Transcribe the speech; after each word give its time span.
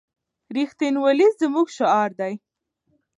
رښتینولي 0.57 1.27
زموږ 1.41 1.67
شعار 1.77 2.11
دی. 2.19 2.33